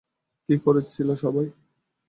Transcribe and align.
কী 0.49 0.55
করছিলে 0.65 1.13
সবাই? 1.15 1.47